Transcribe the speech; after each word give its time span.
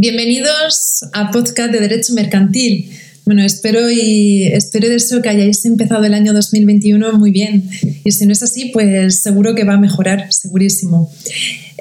Bienvenidos 0.00 1.04
a 1.12 1.30
Podcast 1.30 1.70
de 1.70 1.78
Derecho 1.78 2.14
Mercantil. 2.14 2.90
Bueno, 3.26 3.44
espero 3.44 3.90
y 3.90 4.44
espero 4.44 4.88
de 4.88 4.94
eso 4.94 5.20
que 5.20 5.28
hayáis 5.28 5.62
empezado 5.66 6.06
el 6.06 6.14
año 6.14 6.32
2021 6.32 7.18
muy 7.18 7.30
bien. 7.30 7.68
Y 8.02 8.10
si 8.10 8.24
no 8.24 8.32
es 8.32 8.42
así, 8.42 8.70
pues 8.72 9.20
seguro 9.20 9.54
que 9.54 9.64
va 9.64 9.74
a 9.74 9.78
mejorar, 9.78 10.32
segurísimo. 10.32 11.12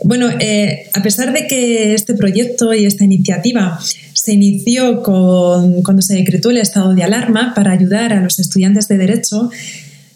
Bueno, 0.03 0.27
eh, 0.37 0.89
a 0.93 1.01
pesar 1.01 1.31
de 1.31 1.47
que 1.47 1.93
este 1.93 2.13
proyecto 2.13 2.73
y 2.73 2.85
esta 2.85 3.05
iniciativa 3.05 3.79
se 4.11 4.33
inició 4.33 5.01
con, 5.01 5.81
cuando 5.81 6.01
se 6.01 6.15
decretó 6.15 6.49
el 6.49 6.57
estado 6.57 6.93
de 6.95 7.03
alarma 7.03 7.53
para 7.55 7.71
ayudar 7.71 8.11
a 8.11 8.19
los 8.19 8.38
estudiantes 8.38 8.89
de 8.89 8.97
Derecho, 8.97 9.49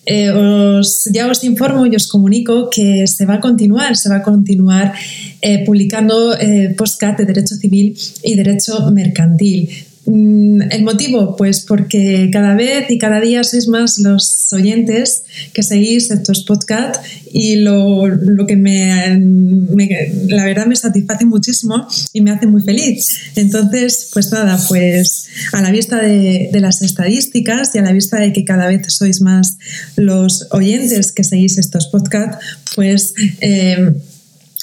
eh, 0.05 0.29
os, 0.31 1.05
ya 1.13 1.27
os 1.27 1.45
informo 1.45 1.85
y 1.85 1.95
os 1.95 2.09
comunico 2.09 2.69
que 2.69 3.07
se 3.07 3.25
va 3.25 3.35
a 3.35 3.39
continuar, 3.39 3.95
se 3.95 4.09
va 4.09 4.17
a 4.17 4.23
continuar 4.23 4.93
eh, 5.45 5.65
publicando 5.65 6.39
eh, 6.39 6.73
postcat 6.77 7.17
de 7.17 7.25
Derecho 7.25 7.55
Civil 7.55 7.97
y 8.23 8.35
Derecho 8.35 8.89
Mercantil. 8.91 9.69
Mm, 10.05 10.61
¿El 10.69 10.83
motivo? 10.83 11.35
Pues 11.35 11.61
porque 11.61 12.29
cada 12.31 12.55
vez 12.55 12.89
y 12.89 12.97
cada 12.97 13.19
día 13.19 13.43
sois 13.43 13.67
más 13.67 13.99
los 13.99 14.51
oyentes 14.53 15.23
que 15.51 15.61
seguís 15.63 16.11
estos 16.11 16.45
podcasts 16.45 16.99
y 17.29 17.57
lo, 17.57 18.05
que 18.47 18.55
me, 18.55 19.19
la 20.27 20.45
verdad 20.45 20.65
me 20.65 20.77
satisface 20.77 21.25
muchísimo 21.25 21.87
y 22.13 22.21
me 22.21 22.31
hace 22.31 22.47
muy 22.47 22.61
feliz. 22.61 23.17
Entonces, 23.35 24.09
pues 24.13 24.31
nada, 24.31 24.57
pues 24.69 25.27
a 25.51 25.61
la 25.61 25.71
vista 25.71 26.01
de, 26.01 26.49
las 26.53 26.81
estadísticas 26.81 27.75
y 27.75 27.79
a 27.79 27.81
la 27.81 27.91
vista 27.91 28.17
de 28.17 28.31
que 28.31 28.45
cada 28.45 28.67
vez 28.67 28.85
sois 28.93 29.19
más 29.19 29.57
los 29.97 30.47
oyentes 30.51 31.11
que 31.11 31.25
seguís 31.25 31.57
estos 31.57 31.87
podcasts, 31.87 32.37
pues... 32.75 33.13
Eh, 33.41 33.91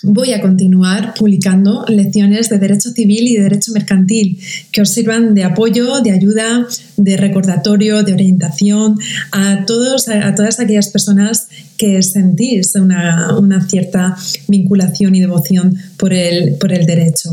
voy 0.03 0.33
a 0.33 0.41
continuar 0.41 1.15
publicando 1.15 1.85
lecciones 1.89 2.49
de 2.49 2.59
derecho 2.59 2.91
civil 2.91 3.27
y 3.29 3.37
de 3.37 3.43
derecho 3.43 3.73
mercantil 3.73 4.39
que 4.73 4.83
os 4.83 4.91
sirvan 4.91 5.35
de 5.35 5.45
apoyo, 5.45 6.01
de 6.01 6.13
ayuda, 6.13 6.67
de 6.97 7.17
recordatorio, 7.17 8.03
de 8.03 8.13
orientación 8.13 8.97
a, 9.33 9.65
todos, 9.67 10.09
a 10.09 10.35
todas 10.35 10.61
aquellas 10.61 10.89
personas 10.89 11.49
que 11.81 12.03
sentís 12.03 12.75
una, 12.75 13.39
una 13.39 13.67
cierta 13.67 14.15
vinculación 14.49 15.15
y 15.15 15.21
devoción 15.21 15.75
por 15.97 16.13
el, 16.13 16.57
por 16.57 16.75
el 16.75 16.85
derecho. 16.85 17.31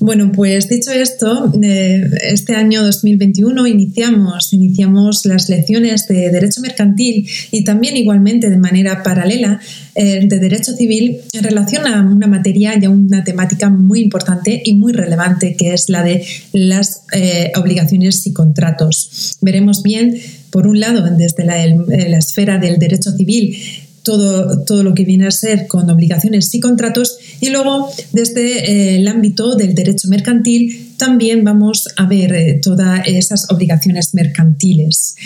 Bueno, 0.00 0.32
pues 0.32 0.68
dicho 0.68 0.90
esto, 0.90 1.52
eh, 1.62 2.04
este 2.28 2.56
año 2.56 2.82
2021 2.82 3.66
iniciamos, 3.68 4.52
iniciamos 4.52 5.24
las 5.24 5.48
lecciones 5.48 6.08
de 6.08 6.30
Derecho 6.30 6.60
Mercantil 6.60 7.26
y 7.52 7.64
también 7.64 7.96
igualmente 7.96 8.50
de 8.50 8.58
manera 8.58 9.02
paralela 9.02 9.60
eh, 9.94 10.26
de 10.26 10.38
Derecho 10.40 10.72
Civil 10.72 11.20
en 11.32 11.44
relación 11.44 11.86
a 11.86 12.02
una 12.02 12.26
materia 12.26 12.74
y 12.78 12.84
a 12.84 12.90
una 12.90 13.22
temática 13.22 13.70
muy 13.70 14.00
importante 14.00 14.60
y 14.64 14.74
muy 14.74 14.92
relevante 14.92 15.54
que 15.56 15.72
es 15.72 15.88
la 15.88 16.02
de 16.02 16.22
las 16.52 17.04
eh, 17.12 17.52
obligaciones 17.56 18.26
y 18.26 18.32
contratos. 18.32 19.38
Veremos 19.40 19.82
bien, 19.82 20.18
por 20.50 20.66
un 20.66 20.80
lado, 20.80 21.08
desde 21.16 21.44
la, 21.44 21.64
la 21.66 22.18
esfera 22.18 22.58
del 22.58 22.78
derecho 22.78 23.10
civil, 23.12 23.56
todo, 24.04 24.64
todo 24.64 24.84
lo 24.84 24.94
que 24.94 25.04
viene 25.04 25.26
a 25.26 25.30
ser 25.30 25.66
con 25.66 25.90
obligaciones 25.90 26.54
y 26.54 26.60
contratos. 26.60 27.18
Y 27.40 27.50
luego, 27.50 27.90
desde 28.12 28.70
eh, 28.70 28.96
el 28.96 29.08
ámbito 29.08 29.56
del 29.56 29.74
derecho 29.74 30.08
mercantil, 30.08 30.92
también 30.96 31.42
vamos 31.42 31.88
a 31.96 32.06
ver 32.06 32.34
eh, 32.34 32.60
todas 32.62 33.00
esas 33.06 33.50
obligaciones 33.50 34.14
mercantiles. 34.14 35.16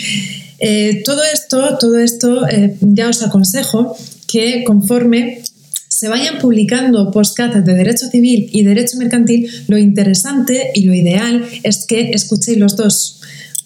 Eh, 0.57 1.03
todo 1.05 1.21
esto, 1.31 1.77
todo 1.79 1.99
esto 1.99 2.41
ya 2.81 3.09
os 3.09 3.21
aconsejo 3.21 3.95
que 4.27 4.63
conforme 4.63 5.41
se 5.87 6.07
vayan 6.07 6.39
publicando 6.39 7.11
postcatas 7.11 7.65
de 7.65 7.73
derecho 7.73 8.07
civil 8.07 8.49
y 8.53 8.63
derecho 8.63 8.97
mercantil, 8.97 9.49
lo 9.67 9.77
interesante 9.77 10.71
y 10.73 10.85
lo 10.85 10.93
ideal 10.93 11.45
es 11.63 11.85
que 11.85 12.11
escuchéis 12.11 12.57
los 12.57 12.77
dos 12.77 13.19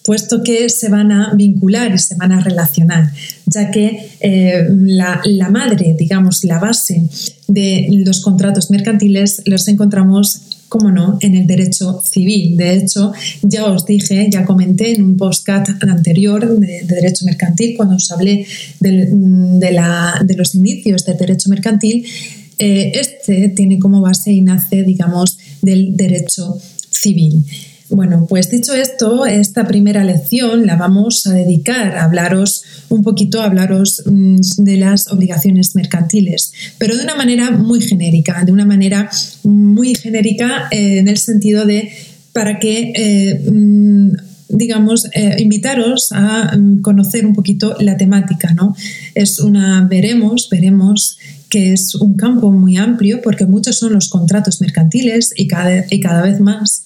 puesto 0.03 0.44
que 0.44 0.69
se 0.69 0.90
van 0.90 1.12
a 1.12 1.34
vincular 1.34 1.96
y 1.96 1.97
se 1.97 2.16
van 2.16 2.34
a 2.34 2.41
relacionar, 2.41 3.12
ya 3.46 3.72
que 3.72 4.09
eh, 4.19 4.68
la, 4.69 5.50
madre, 5.50 5.96
digamos, 5.97 6.44
la 6.44 6.59
base 6.59 7.03
de 7.47 7.88
los 8.06 8.22
contratos 8.22 8.69
mercantiles 8.69 9.41
los 9.46 9.68
encontramos 9.68 10.41
como 10.68 10.91
no, 10.91 11.19
en 11.22 11.36
el 11.36 11.46
derecho 11.46 12.02
civil. 12.03 12.58
De 12.58 12.74
hecho, 12.75 13.14
ya 13.44 13.66
os 13.66 13.86
dije, 13.86 14.28
ya 14.31 14.44
comenté 14.44 14.96
en 14.96 15.03
un 15.03 15.18
postcat 15.18 15.69
anterior 15.84 16.59
de, 16.59 16.81
derecho 16.84 17.25
mercantil, 17.25 17.75
cuando 17.78 17.96
os 17.96 18.12
hablé 18.12 18.46
de, 18.80 20.35
los 20.35 20.56
inicios 20.56 21.06
del 21.06 21.18
derecho 21.18 21.50
mercantil, 21.50 22.06
eh, 22.58 22.91
este 22.96 23.50
tiene 23.50 23.80
como 23.80 24.02
base 24.02 24.31
y 24.31 24.41
nace, 24.41 24.84
digamos, 24.84 25.38
del 25.62 25.96
derecho 25.96 26.58
civil. 26.90 27.46
Bueno, 27.89 28.25
pues 28.27 28.49
dicho 28.49 28.73
esto, 28.73 29.25
esta 29.25 29.67
primera 29.67 30.03
lección 30.03 30.66
la 30.66 30.77
vamos 30.77 31.27
a 31.27 31.33
dedicar 31.33 31.97
a 31.97 32.05
hablaros 32.05 32.63
un 32.89 33.03
poquito, 33.03 33.41
a 33.41 33.45
hablaros 33.45 34.03
mm, 34.05 34.38
de 34.59 34.77
las 34.77 35.11
obligaciones 35.11 35.75
mercantiles, 35.75 36.53
pero 36.77 36.95
de 36.95 37.03
una 37.03 37.16
manera 37.16 37.51
muy 37.51 37.81
genérica, 37.81 38.43
de 38.45 38.51
una 38.51 38.66
manera 38.66 39.09
muy 39.43 39.95
genérica 39.95 40.69
eh, 40.72 40.99
en 40.99 41.07
el 41.07 41.17
sentido 41.17 41.66
de 41.66 41.91
para 42.31 42.57
que, 42.57 42.93
eh, 42.95 43.51
mm, 43.51 44.11
digamos, 44.49 45.07
eh, 45.13 45.35
invitaros 45.39 46.11
a 46.13 46.55
mm, 46.57 46.81
conocer 46.81 47.25
un 47.25 47.35
poquito 47.35 47.75
la 47.79 47.97
temática, 47.97 48.53
¿no? 48.53 48.75
Es 49.13 49.39
una, 49.39 49.85
veremos, 49.89 50.47
veremos 50.49 51.17
que 51.49 51.73
es 51.73 51.95
un 51.95 52.16
campo 52.16 52.51
muy 52.51 52.77
amplio 52.77 53.22
porque 53.22 53.45
muchos 53.45 53.77
son 53.77 53.93
los 53.93 54.09
contratos 54.09 54.61
mercantiles 54.61 55.33
y 55.35 55.47
cada, 55.47 55.85
y 55.89 55.99
cada 55.99 56.23
vez 56.23 56.39
más 56.39 56.85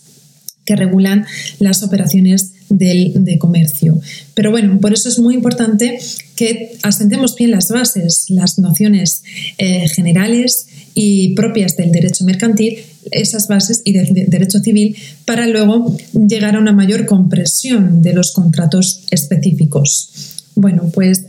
que 0.67 0.75
regulan 0.75 1.25
las 1.59 1.81
operaciones 1.81 2.51
del, 2.69 3.13
de 3.23 3.39
comercio. 3.39 3.99
Pero 4.35 4.51
bueno, 4.51 4.79
por 4.79 4.93
eso 4.93 5.07
es 5.07 5.17
muy 5.17 5.33
importante 5.33 5.97
que 6.35 6.77
asentemos 6.83 7.35
bien 7.35 7.51
las 7.51 7.69
bases, 7.69 8.25
las 8.27 8.59
nociones 8.59 9.23
eh, 9.57 9.87
generales 9.87 10.67
y 10.93 11.33
propias 11.35 11.77
del 11.77 11.91
derecho 11.91 12.25
mercantil, 12.25 12.79
esas 13.11 13.47
bases 13.47 13.81
y 13.85 13.93
del 13.93 14.13
derecho 14.27 14.59
civil, 14.59 14.97
para 15.23 15.47
luego 15.47 15.95
llegar 16.13 16.57
a 16.57 16.59
una 16.59 16.73
mayor 16.73 17.05
compresión 17.05 18.01
de 18.01 18.13
los 18.13 18.33
contratos 18.33 19.05
específicos. 19.09 20.11
Bueno, 20.55 20.91
pues 20.93 21.23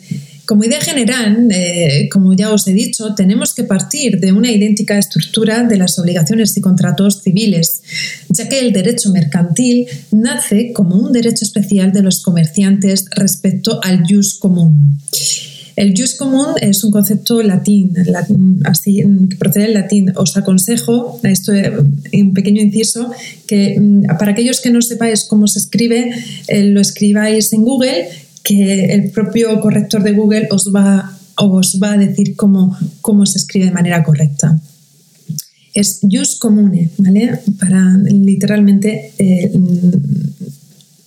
como 0.49 0.65
idea 0.65 0.81
general, 0.81 1.47
eh, 1.51 2.09
como 2.11 2.35
ya 2.35 2.51
os 2.51 2.67
he 2.67 2.73
dicho, 2.73 3.15
tenemos 3.15 3.53
que 3.53 3.65
partir 3.65 4.19
de 4.19 4.33
una 4.33 4.51
idéntica 4.51 4.97
estructura 4.97 5.65
de 5.65 5.77
las 5.77 5.99
obligaciones 5.99 6.57
y 6.57 6.63
contratos 6.63 7.21
civiles, 7.23 7.83
ya 8.31 8.49
que 8.49 8.59
el 8.59 8.73
derecho 8.73 9.13
mercantil 9.13 9.87
nace 10.11 10.73
como 10.73 10.97
un 10.97 11.13
derecho 11.13 11.45
especial 11.45 11.93
de 11.93 12.01
los 12.01 12.23
comerciantes 12.23 13.05
respecto 13.15 13.79
al 13.83 14.05
jus 14.09 14.39
común. 14.39 14.99
El 15.77 15.95
jus 15.95 16.15
común 16.15 16.47
es 16.63 16.83
un 16.83 16.93
concepto 16.93 17.43
latín, 17.43 17.93
así, 18.65 19.03
que 19.29 19.37
procede 19.37 19.65
del 19.65 19.75
latín. 19.75 20.13
Os 20.17 20.35
aconsejo, 20.39 21.21
esto 21.25 21.53
un 21.53 22.33
pequeño 22.33 22.63
inciso, 22.63 23.11
que 23.47 23.79
mm, 23.79 24.17
para 24.19 24.33
aquellos 24.33 24.63
que 24.63 24.71
no 24.71 24.81
sepáis 24.81 25.25
cómo 25.25 25.47
se 25.47 25.59
escribe, 25.59 26.11
eh, 26.49 26.65
lo 26.65 26.81
escribáis 26.81 27.53
en 27.53 27.65
Google 27.65 28.09
que 28.49 28.95
el 28.95 29.11
propio 29.11 29.61
corrector 29.61 30.03
de 30.03 30.13
Google 30.13 30.49
os 30.51 30.73
va, 30.75 31.15
os 31.37 31.79
va 31.83 31.93
a 31.93 31.99
decir 31.99 32.35
cómo, 32.35 32.75
cómo 33.03 33.27
se 33.27 33.37
escribe 33.37 33.67
de 33.67 33.73
manera 33.73 34.03
correcta. 34.03 34.59
Es 35.75 36.01
jus 36.01 36.37
comune, 36.37 36.89
¿vale? 36.97 37.41
Para 37.61 37.99
literalmente, 37.99 39.13
eh, 39.19 39.53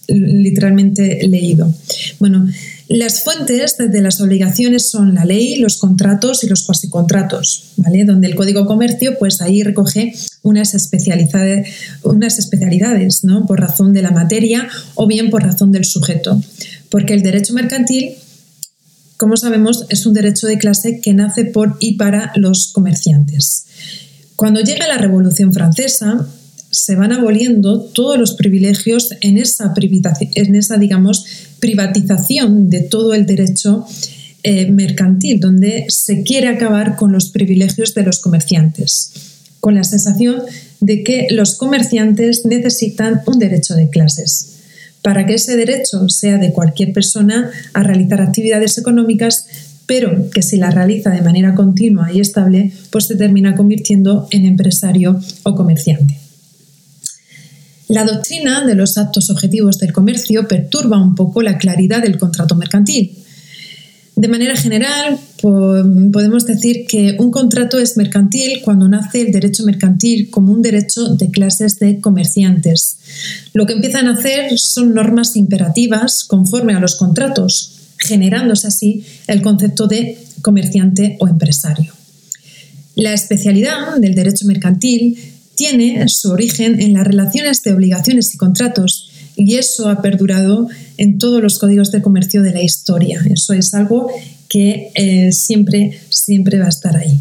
literalmente 0.07 1.27
leído. 1.27 1.73
Bueno, 2.19 2.47
las 2.87 3.23
fuentes 3.23 3.77
de 3.77 4.01
las 4.01 4.21
obligaciones 4.21 4.89
son 4.89 5.15
la 5.15 5.25
ley, 5.25 5.55
los 5.55 5.77
contratos 5.77 6.43
y 6.43 6.47
los 6.47 6.63
cuasicontratos, 6.63 7.71
¿vale? 7.77 8.05
Donde 8.05 8.27
el 8.27 8.35
Código 8.35 8.67
Comercio, 8.67 9.17
pues 9.17 9.41
ahí 9.41 9.63
recoge 9.63 10.13
unas 10.43 10.75
especialidades, 10.75 11.69
unas 12.03 12.37
especialidades, 12.37 13.23
¿no? 13.23 13.47
Por 13.47 13.61
razón 13.61 13.93
de 13.93 14.03
la 14.03 14.11
materia 14.11 14.67
o 14.93 15.07
bien 15.07 15.31
por 15.31 15.41
razón 15.41 15.71
del 15.71 15.85
sujeto. 15.85 16.39
Porque 16.91 17.15
el 17.15 17.23
derecho 17.23 17.55
mercantil, 17.55 18.11
como 19.17 19.37
sabemos, 19.37 19.87
es 19.89 20.05
un 20.05 20.13
derecho 20.13 20.45
de 20.45 20.59
clase 20.59 20.99
que 21.01 21.15
nace 21.15 21.45
por 21.45 21.77
y 21.79 21.95
para 21.95 22.31
los 22.35 22.71
comerciantes. 22.71 23.65
Cuando 24.35 24.61
llega 24.61 24.87
la 24.87 24.97
Revolución 24.97 25.53
Francesa, 25.53 26.27
se 26.71 26.95
van 26.95 27.11
aboliendo 27.11 27.81
todos 27.81 28.17
los 28.17 28.33
privilegios 28.33 29.09
en 29.21 29.37
esa, 29.37 29.73
privatización 31.59 32.69
de 32.69 32.79
todo 32.81 33.13
el 33.13 33.25
derecho 33.25 33.85
eh, 34.43 34.71
mercantil, 34.71 35.39
donde 35.39 35.85
se 35.89 36.23
quiere 36.23 36.47
acabar 36.47 36.95
con 36.95 37.11
los 37.11 37.29
privilegios 37.29 37.93
de 37.93 38.03
los 38.03 38.19
comerciantes, 38.19 39.11
con 39.59 39.75
la 39.75 39.83
sensación 39.83 40.41
de 40.79 41.03
que 41.03 41.27
los 41.29 41.55
comerciantes 41.55 42.45
necesitan 42.45 43.21
un 43.27 43.37
derecho 43.37 43.75
de 43.75 43.89
clases. 43.89 44.50
Para 45.01 45.25
que 45.25 45.35
ese 45.35 45.55
derecho 45.55 46.09
sea 46.09 46.37
de 46.37 46.53
cualquier 46.53 46.93
persona 46.93 47.49
a 47.73 47.83
realizar 47.83 48.21
actividades 48.21 48.77
económicas, 48.77 49.47
pero 49.87 50.29
que 50.29 50.41
si 50.41 50.57
la 50.57 50.71
realiza 50.71 51.09
de 51.09 51.21
manera 51.21 51.55
continua 51.55 52.11
y 52.13 52.19
estable, 52.19 52.71
pues 52.91 53.07
se 53.07 53.15
termina 53.15 53.55
convirtiendo 53.55 54.27
en 54.31 54.45
empresario 54.45 55.19
o 55.43 55.55
comerciante. 55.55 56.17
La 57.87 58.05
doctrina 58.05 58.65
de 58.65 58.75
los 58.75 58.97
actos 58.97 59.29
objetivos 59.29 59.77
del 59.79 59.91
comercio 59.91 60.47
perturba 60.47 60.97
un 60.97 61.13
poco 61.13 61.41
la 61.41 61.57
claridad 61.57 62.01
del 62.01 62.17
contrato 62.17 62.55
mercantil. 62.55 63.17
De 64.21 64.27
manera 64.27 64.55
general, 64.55 65.17
podemos 65.41 66.45
decir 66.45 66.85
que 66.87 67.15
un 67.17 67.31
contrato 67.31 67.79
es 67.79 67.97
mercantil 67.97 68.61
cuando 68.63 68.87
nace 68.87 69.21
el 69.21 69.31
derecho 69.31 69.63
mercantil 69.63 70.29
como 70.29 70.53
un 70.53 70.61
derecho 70.61 71.15
de 71.15 71.31
clases 71.31 71.79
de 71.79 71.99
comerciantes. 71.99 72.97
Lo 73.53 73.65
que 73.65 73.73
empiezan 73.73 74.07
a 74.07 74.11
hacer 74.11 74.59
son 74.59 74.93
normas 74.93 75.35
imperativas 75.35 76.23
conforme 76.23 76.75
a 76.75 76.79
los 76.79 76.97
contratos, 76.97 77.79
generándose 77.97 78.67
así 78.67 79.03
el 79.25 79.41
concepto 79.41 79.87
de 79.87 80.19
comerciante 80.43 81.17
o 81.19 81.27
empresario. 81.27 81.91
La 82.93 83.15
especialidad 83.15 83.97
del 83.97 84.13
derecho 84.13 84.45
mercantil 84.45 85.17
tiene 85.55 86.07
su 86.09 86.29
origen 86.29 86.79
en 86.79 86.93
las 86.93 87.07
relaciones 87.07 87.63
de 87.63 87.73
obligaciones 87.73 88.35
y 88.35 88.37
contratos 88.37 89.10
y 89.35 89.55
eso 89.55 89.89
ha 89.89 90.01
perdurado 90.01 90.67
en 90.97 91.17
todos 91.17 91.41
los 91.41 91.59
códigos 91.59 91.91
de 91.91 92.01
comercio 92.01 92.41
de 92.41 92.51
la 92.51 92.61
historia. 92.61 93.21
Eso 93.29 93.53
es 93.53 93.73
algo 93.73 94.09
que 94.49 94.91
eh, 94.95 95.31
siempre, 95.31 95.99
siempre 96.09 96.59
va 96.59 96.65
a 96.65 96.69
estar 96.69 96.95
ahí. 96.95 97.19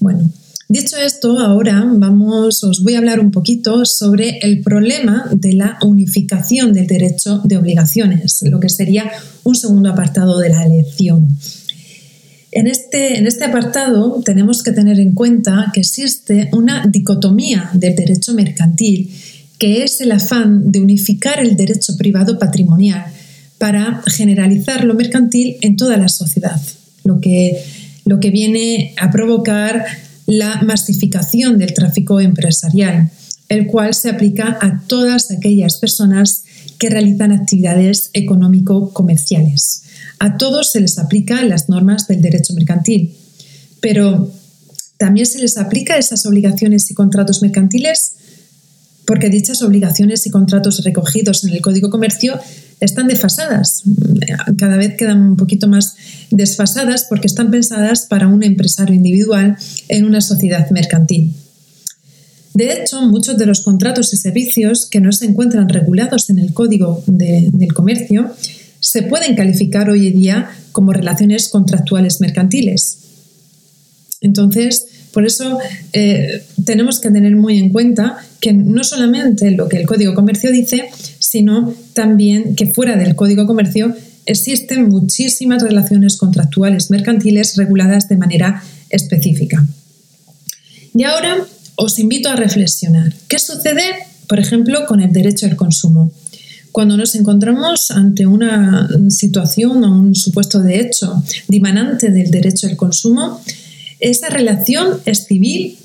Bueno, 0.00 0.30
dicho 0.68 0.96
esto, 0.96 1.38
ahora 1.38 1.84
vamos, 1.86 2.64
os 2.64 2.82
voy 2.82 2.94
a 2.94 2.98
hablar 2.98 3.20
un 3.20 3.30
poquito 3.30 3.84
sobre 3.84 4.38
el 4.38 4.60
problema 4.60 5.28
de 5.32 5.52
la 5.52 5.78
unificación 5.82 6.72
del 6.72 6.86
derecho 6.86 7.40
de 7.44 7.56
obligaciones, 7.56 8.42
lo 8.42 8.60
que 8.60 8.68
sería 8.68 9.10
un 9.44 9.54
segundo 9.54 9.90
apartado 9.90 10.38
de 10.38 10.48
la 10.48 10.64
elección. 10.64 11.28
En 12.50 12.68
este, 12.68 13.18
en 13.18 13.26
este 13.26 13.44
apartado 13.44 14.22
tenemos 14.24 14.62
que 14.62 14.70
tener 14.70 15.00
en 15.00 15.12
cuenta 15.12 15.70
que 15.74 15.80
existe 15.80 16.50
una 16.52 16.86
dicotomía 16.86 17.68
del 17.74 17.96
derecho 17.96 18.32
mercantil, 18.32 19.10
que 19.58 19.84
es 19.84 20.00
el 20.00 20.12
afán 20.12 20.72
de 20.72 20.80
unificar 20.80 21.40
el 21.40 21.56
derecho 21.56 21.96
privado 21.96 22.38
patrimonial 22.38 23.04
para 23.58 24.02
generalizar 24.06 24.84
lo 24.84 24.94
mercantil 24.94 25.56
en 25.60 25.76
toda 25.76 25.96
la 25.96 26.08
sociedad, 26.08 26.60
lo 27.04 27.20
que, 27.20 27.62
lo 28.04 28.20
que 28.20 28.30
viene 28.30 28.94
a 28.98 29.10
provocar 29.10 29.84
la 30.26 30.62
masificación 30.62 31.58
del 31.58 31.74
tráfico 31.74 32.20
empresarial, 32.20 33.10
el 33.48 33.66
cual 33.66 33.94
se 33.94 34.10
aplica 34.10 34.58
a 34.60 34.82
todas 34.86 35.30
aquellas 35.30 35.76
personas 35.76 36.44
que 36.78 36.90
realizan 36.90 37.32
actividades 37.32 38.10
económico-comerciales. 38.12 39.82
A 40.18 40.36
todos 40.36 40.72
se 40.72 40.80
les 40.80 40.98
aplican 40.98 41.48
las 41.48 41.68
normas 41.68 42.08
del 42.08 42.22
derecho 42.22 42.54
mercantil, 42.54 43.14
pero 43.80 44.32
también 44.98 45.26
se 45.26 45.38
les 45.38 45.58
aplica 45.58 45.98
esas 45.98 46.24
obligaciones 46.26 46.90
y 46.90 46.94
contratos 46.94 47.42
mercantiles 47.42 48.14
porque 49.06 49.28
dichas 49.28 49.62
obligaciones 49.62 50.26
y 50.26 50.30
contratos 50.30 50.82
recogidos 50.84 51.44
en 51.44 51.50
el 51.50 51.60
Código 51.60 51.90
Comercio 51.90 52.38
están 52.80 53.06
desfasadas, 53.06 53.82
cada 54.58 54.76
vez 54.76 54.96
quedan 54.96 55.20
un 55.20 55.36
poquito 55.36 55.68
más 55.68 55.96
desfasadas 56.30 57.06
porque 57.08 57.26
están 57.26 57.50
pensadas 57.50 58.06
para 58.06 58.28
un 58.28 58.42
empresario 58.42 58.94
individual 58.94 59.56
en 59.88 60.04
una 60.04 60.20
sociedad 60.20 60.68
mercantil. 60.70 61.34
De 62.54 62.72
hecho, 62.72 63.02
muchos 63.02 63.36
de 63.36 63.46
los 63.46 63.62
contratos 63.62 64.12
y 64.12 64.16
servicios 64.16 64.86
que 64.86 65.00
no 65.00 65.10
se 65.12 65.26
encuentran 65.26 65.68
regulados 65.68 66.30
en 66.30 66.38
el 66.38 66.54
Código 66.54 67.02
del 67.06 67.74
Comercio 67.74 68.32
se 68.78 69.02
pueden 69.02 69.34
calificar 69.34 69.90
hoy 69.90 70.08
en 70.08 70.20
día 70.20 70.50
como 70.70 70.92
relaciones 70.92 71.48
contractuales 71.48 72.20
mercantiles. 72.20 72.98
Entonces, 74.20 74.86
por 75.14 75.24
eso 75.24 75.58
eh, 75.92 76.44
tenemos 76.66 77.00
que 77.00 77.10
tener 77.10 77.36
muy 77.36 77.58
en 77.58 77.70
cuenta 77.70 78.18
que 78.40 78.52
no 78.52 78.82
solamente 78.82 79.52
lo 79.52 79.68
que 79.68 79.78
el 79.78 79.86
Código 79.86 80.12
Comercio 80.12 80.50
dice, 80.50 80.90
sino 81.20 81.72
también 81.94 82.56
que 82.56 82.66
fuera 82.66 82.96
del 82.96 83.14
Código 83.14 83.46
Comercio 83.46 83.94
existen 84.26 84.88
muchísimas 84.88 85.62
relaciones 85.62 86.16
contractuales 86.16 86.90
mercantiles 86.90 87.56
reguladas 87.56 88.08
de 88.08 88.16
manera 88.16 88.62
específica. 88.90 89.64
Y 90.94 91.04
ahora 91.04 91.36
os 91.76 91.98
invito 91.98 92.28
a 92.28 92.36
reflexionar. 92.36 93.14
¿Qué 93.28 93.38
sucede, 93.38 93.84
por 94.28 94.40
ejemplo, 94.40 94.84
con 94.86 95.00
el 95.00 95.12
derecho 95.12 95.46
al 95.46 95.56
consumo? 95.56 96.12
Cuando 96.72 96.96
nos 96.96 97.14
encontramos 97.14 97.92
ante 97.92 98.26
una 98.26 98.88
situación 99.08 99.84
o 99.84 99.96
un 99.96 100.14
supuesto 100.16 100.60
de 100.60 100.80
hecho 100.80 101.22
dimanante 101.46 102.10
del 102.10 102.32
derecho 102.32 102.66
al 102.66 102.76
consumo, 102.76 103.40
esa 104.10 104.28
relación 104.28 105.00
es 105.06 105.26
civil 105.26 105.78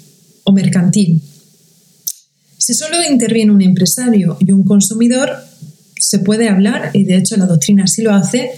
o 0.44 0.52
mercantil. 0.52 1.22
Si 2.58 2.74
solo 2.74 2.98
interviene 3.10 3.54
un 3.54 3.62
empresario 3.62 4.38
y 4.40 4.52
un 4.52 4.64
consumidor, 4.64 5.38
se 5.98 6.20
puede 6.20 6.50
hablar, 6.50 6.92
y 6.94 7.06
de 7.06 7.16
hecho 7.16 7.38
la 7.38 7.46
doctrina 7.46 7.86
así 7.86 8.02
lo 8.02 8.14
hace, 8.14 8.52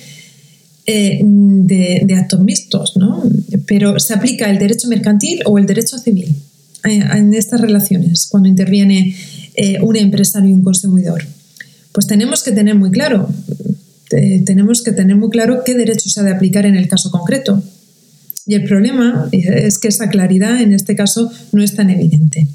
eh, 0.87 1.21
de, 1.23 2.15
actos 2.15 2.39
mixtos, 2.39 2.97
¿no? 2.97 3.23
Pero 3.67 3.99
se 3.99 4.15
aplica 4.15 4.49
el 4.49 4.57
derecho 4.57 4.87
mercantil 4.87 5.41
o 5.45 5.59
el 5.59 5.67
derecho 5.67 5.99
civil 5.99 6.35
eh, 6.85 7.03
en 7.13 7.33
estas 7.35 7.61
relaciones, 7.61 8.27
cuando 8.31 8.49
interviene 8.49 9.15
eh, 9.55 9.79
un 9.81 9.95
empresario 9.95 10.49
y 10.49 10.53
un 10.53 10.63
consumidor. 10.63 11.23
Pues 11.91 12.07
tenemos 12.07 12.41
que 12.41 12.51
tener 12.51 12.73
muy 12.73 12.89
claro, 12.89 13.29
tenemos 14.09 14.81
que 14.81 14.91
tener 14.91 15.15
muy 15.15 15.29
claro 15.29 15.63
qué 15.63 15.75
derecho 15.75 16.09
se 16.09 16.19
ha 16.19 16.23
de 16.23 16.31
aplicar 16.31 16.65
en 16.65 16.75
el 16.75 16.87
caso 16.87 17.11
concreto. 17.11 17.61
Y 18.45 18.55
el 18.55 18.63
problema 18.63 19.29
es 19.31 19.77
que 19.77 19.87
esa 19.87 20.09
claridad 20.09 20.61
en 20.61 20.73
este 20.73 20.95
caso 20.95 21.31
no 21.51 21.63
es 21.63 21.75
tan 21.75 21.89
evidente. 21.89 22.47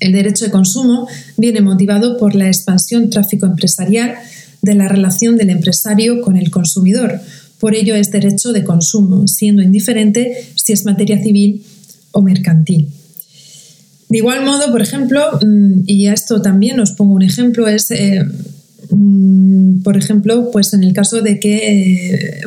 El 0.00 0.12
derecho 0.12 0.44
de 0.44 0.50
consumo 0.50 1.08
viene 1.36 1.60
motivado 1.60 2.18
por 2.18 2.34
la 2.34 2.48
expansión 2.48 3.10
tráfico 3.10 3.46
empresarial 3.46 4.14
de 4.62 4.74
la 4.74 4.88
relación 4.88 5.36
del 5.36 5.50
empresario 5.50 6.20
con 6.20 6.36
el 6.36 6.50
consumidor. 6.50 7.20
Por 7.58 7.74
ello 7.74 7.94
es 7.94 8.10
derecho 8.10 8.52
de 8.52 8.64
consumo, 8.64 9.28
siendo 9.28 9.62
indiferente 9.62 10.48
si 10.56 10.72
es 10.72 10.84
materia 10.84 11.22
civil 11.22 11.62
o 12.10 12.22
mercantil. 12.22 12.88
De 14.08 14.18
igual 14.18 14.44
modo, 14.44 14.70
por 14.70 14.82
ejemplo, 14.82 15.22
mm, 15.40 15.84
y 15.86 16.06
a 16.06 16.12
esto 16.12 16.42
también 16.42 16.78
os 16.80 16.92
pongo 16.92 17.14
un 17.14 17.22
ejemplo, 17.22 17.68
es 17.68 17.90
eh, 17.90 18.22
Mm, 18.90 19.82
por 19.82 19.96
ejemplo, 19.96 20.50
pues 20.50 20.72
en 20.74 20.84
el 20.84 20.92
caso 20.92 21.22
de 21.22 21.40
que 21.40 21.56
eh, 21.56 22.40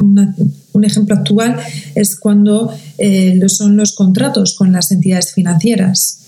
un 0.78 0.86
ejemplo 0.86 1.16
actual 1.16 1.58
es 1.96 2.16
cuando 2.16 2.72
eh, 2.98 3.42
son 3.48 3.76
los 3.78 3.94
contratos 3.94 4.56
con 4.56 4.72
las 4.72 4.92
entidades 4.92 5.34
financieras. 5.34 6.20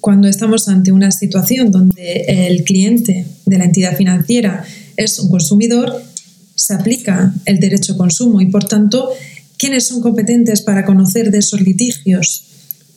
Cuando 0.00 0.28
estamos 0.28 0.68
ante 0.68 0.92
una 0.92 1.10
situación 1.12 1.70
donde 1.70 2.24
el 2.48 2.64
cliente 2.64 3.26
de 3.46 3.58
la 3.58 3.64
entidad 3.64 3.96
financiera 3.96 4.64
es 4.96 5.18
un 5.18 5.30
consumidor, 5.30 6.02
se 6.54 6.74
aplica 6.74 7.32
el 7.44 7.60
derecho 7.60 7.94
a 7.94 7.96
consumo 7.96 8.40
y, 8.40 8.46
por 8.46 8.64
tanto, 8.64 9.08
¿quiénes 9.56 9.86
son 9.86 10.00
competentes 10.00 10.62
para 10.62 10.84
conocer 10.84 11.30
de 11.30 11.38
esos 11.38 11.60
litigios? 11.60 12.44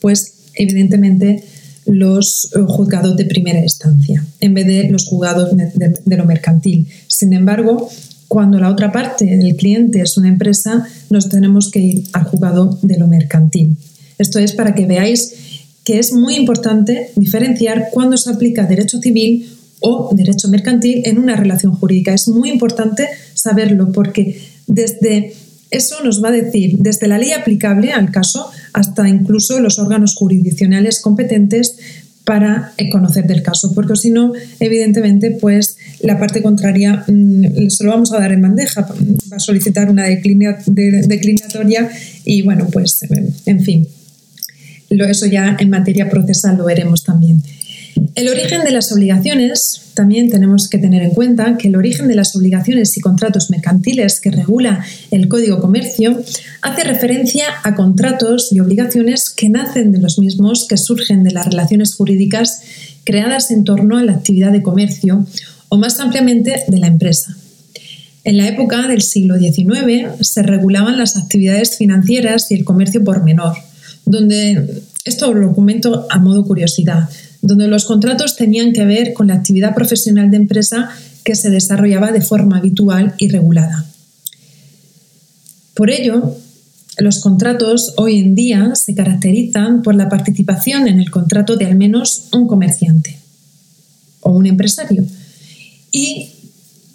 Pues, 0.00 0.34
evidentemente, 0.54 1.44
los 1.86 2.50
eh, 2.54 2.60
juzgados 2.66 3.16
de 3.16 3.26
primera 3.26 3.60
instancia, 3.60 4.24
en 4.40 4.54
vez 4.54 4.66
de 4.66 4.88
los 4.90 5.06
juzgados 5.06 5.50
de, 5.56 6.16
lo 6.16 6.24
mercantil. 6.24 6.88
Sin 7.06 7.32
embargo, 7.32 7.88
cuando 8.28 8.58
la 8.58 8.70
otra 8.70 8.92
parte 8.92 9.24
del 9.24 9.56
cliente 9.56 10.00
es 10.00 10.16
una 10.16 10.28
empresa, 10.28 10.86
nos 11.10 11.28
tenemos 11.28 11.70
que 11.70 11.80
ir 11.80 12.04
al 12.12 12.24
juzgado 12.24 12.78
de 12.82 12.98
lo 12.98 13.06
mercantil. 13.06 13.76
Esto 14.18 14.38
es 14.38 14.52
para 14.52 14.74
que 14.74 14.86
veáis 14.86 15.34
que 15.84 15.98
es 15.98 16.12
muy 16.12 16.34
importante 16.34 17.10
diferenciar 17.16 17.88
cuándo 17.92 18.16
se 18.16 18.30
aplica 18.30 18.66
derecho 18.66 19.00
civil 19.00 19.50
o 19.80 20.10
derecho 20.14 20.48
mercantil 20.48 21.02
en 21.04 21.18
una 21.18 21.36
relación 21.36 21.74
jurídica. 21.74 22.14
Es 22.14 22.28
muy 22.28 22.48
importante 22.48 23.08
saberlo 23.34 23.92
porque 23.92 24.40
desde 24.66 25.34
eso 25.70 25.96
nos 26.04 26.22
va 26.22 26.28
a 26.28 26.32
decir 26.32 26.78
desde 26.78 27.08
la 27.08 27.18
ley 27.18 27.32
aplicable 27.32 27.92
al 27.92 28.10
caso 28.10 28.50
hasta 28.72 29.08
incluso 29.08 29.60
los 29.60 29.78
órganos 29.78 30.14
jurisdiccionales 30.14 31.00
competentes 31.00 31.76
para 32.24 32.72
eh, 32.78 32.88
conocer 32.88 33.26
del 33.26 33.42
caso, 33.42 33.72
porque 33.74 33.96
si 33.96 34.10
no, 34.10 34.32
evidentemente, 34.58 35.30
pues 35.32 35.76
la 36.00 36.18
parte 36.18 36.42
contraria 36.42 37.04
mm, 37.06 37.68
se 37.68 37.84
lo 37.84 37.90
vamos 37.90 38.12
a 38.12 38.18
dar 38.18 38.32
en 38.32 38.40
bandeja, 38.40 38.86
va 39.30 39.36
a 39.36 39.40
solicitar 39.40 39.90
una 39.90 40.04
declinatoria 40.04 41.90
y 42.24 42.42
bueno, 42.42 42.68
pues 42.72 43.00
en 43.46 43.60
fin, 43.60 43.86
eso 44.88 45.26
ya 45.26 45.56
en 45.58 45.70
materia 45.70 46.08
procesal 46.08 46.56
lo 46.56 46.64
veremos 46.64 47.04
también. 47.04 47.42
El 48.14 48.28
origen 48.28 48.62
de 48.62 48.70
las 48.70 48.92
obligaciones, 48.92 49.82
también 49.94 50.30
tenemos 50.30 50.68
que 50.68 50.78
tener 50.78 51.02
en 51.02 51.10
cuenta 51.10 51.56
que 51.56 51.68
el 51.68 51.76
origen 51.76 52.08
de 52.08 52.14
las 52.14 52.34
obligaciones 52.36 52.96
y 52.96 53.00
contratos 53.00 53.50
mercantiles 53.50 54.20
que 54.20 54.30
regula 54.30 54.84
el 55.10 55.28
Código 55.28 55.60
Comercio 55.60 56.20
hace 56.62 56.84
referencia 56.84 57.44
a 57.62 57.74
contratos 57.74 58.52
y 58.52 58.60
obligaciones 58.60 59.30
que 59.30 59.48
nacen 59.48 59.92
de 59.92 60.00
los 60.00 60.18
mismos 60.18 60.66
que 60.68 60.76
surgen 60.76 61.22
de 61.22 61.32
las 61.32 61.46
relaciones 61.46 61.94
jurídicas 61.94 62.62
creadas 63.04 63.50
en 63.50 63.64
torno 63.64 63.98
a 63.98 64.04
la 64.04 64.12
actividad 64.12 64.52
de 64.52 64.62
comercio 64.62 65.26
o 65.68 65.76
más 65.76 66.00
ampliamente 66.00 66.62
de 66.68 66.78
la 66.78 66.86
empresa. 66.86 67.36
En 68.24 68.38
la 68.38 68.48
época 68.48 68.88
del 68.88 69.02
siglo 69.02 69.38
XIX 69.38 70.08
se 70.20 70.42
regulaban 70.42 70.96
las 70.96 71.16
actividades 71.16 71.76
financieras 71.76 72.50
y 72.50 72.54
el 72.54 72.64
comercio 72.64 73.04
por 73.04 73.22
menor, 73.22 73.54
donde 74.06 74.82
esto 75.04 75.32
lo 75.34 75.48
documento 75.48 76.06
a 76.10 76.18
modo 76.18 76.44
curiosidad, 76.44 77.08
donde 77.46 77.68
los 77.68 77.84
contratos 77.84 78.36
tenían 78.36 78.72
que 78.72 78.84
ver 78.84 79.12
con 79.12 79.28
la 79.28 79.34
actividad 79.34 79.74
profesional 79.74 80.30
de 80.30 80.38
empresa 80.38 80.88
que 81.24 81.34
se 81.34 81.50
desarrollaba 81.50 82.10
de 82.10 82.20
forma 82.20 82.58
habitual 82.58 83.14
y 83.18 83.28
regulada. 83.28 83.84
Por 85.74 85.90
ello, 85.90 86.36
los 86.98 87.20
contratos 87.20 87.94
hoy 87.96 88.18
en 88.18 88.34
día 88.34 88.74
se 88.74 88.94
caracterizan 88.94 89.82
por 89.82 89.94
la 89.94 90.08
participación 90.08 90.88
en 90.88 91.00
el 91.00 91.10
contrato 91.10 91.56
de 91.56 91.66
al 91.66 91.76
menos 91.76 92.28
un 92.32 92.46
comerciante 92.46 93.18
o 94.20 94.30
un 94.30 94.46
empresario 94.46 95.04
y 95.90 96.30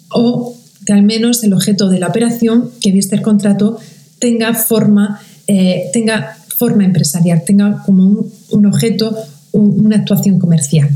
o 0.08 0.56
que 0.84 0.92
al 0.92 1.02
menos 1.02 1.44
el 1.44 1.52
objeto 1.52 1.88
de 1.88 2.00
la 2.00 2.08
operación 2.08 2.70
que 2.80 2.90
viste 2.90 3.14
el 3.14 3.22
contrato 3.22 3.78
tenga 4.18 4.54
forma, 4.54 5.20
eh, 5.46 5.90
tenga 5.92 6.36
forma 6.56 6.84
empresarial, 6.84 7.42
tenga 7.44 7.82
como 7.84 8.26
un, 8.50 8.66
objeto, 8.66 9.16
una 9.52 9.96
actuación 9.96 10.38
comercial. 10.38 10.88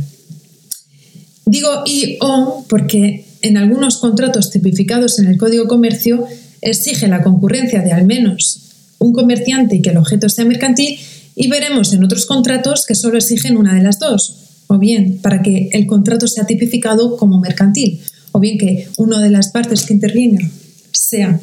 Digo 1.46 1.68
y 1.86 2.16
o 2.20 2.64
porque 2.68 3.26
en 3.42 3.56
algunos 3.56 3.98
contratos 3.98 4.50
tipificados 4.50 5.18
en 5.18 5.26
el 5.26 5.36
Código 5.36 5.68
Comercio 5.68 6.24
exige 6.62 7.08
la 7.08 7.22
concurrencia 7.22 7.82
de 7.82 7.92
al 7.92 8.06
menos 8.06 8.60
un 8.98 9.12
comerciante 9.12 9.76
y 9.76 9.82
que 9.82 9.90
el 9.90 9.98
objeto 9.98 10.28
sea 10.28 10.46
mercantil 10.46 10.98
y 11.34 11.48
veremos 11.48 11.92
en 11.92 12.04
otros 12.04 12.26
contratos 12.26 12.86
que 12.86 12.94
solo 12.94 13.18
exigen 13.18 13.56
una 13.56 13.74
de 13.74 13.82
las 13.82 13.98
dos, 13.98 14.36
o 14.68 14.78
bien 14.78 15.18
para 15.20 15.42
que 15.42 15.68
el 15.72 15.86
contrato 15.86 16.26
sea 16.26 16.46
tipificado 16.46 17.16
como 17.16 17.40
mercantil, 17.40 18.00
o 18.32 18.40
bien 18.40 18.56
que 18.56 18.88
una 18.96 19.20
de 19.20 19.30
las 19.30 19.48
partes 19.48 19.84
que 19.84 19.94
intervienen 19.94 20.50
sea 20.92 21.40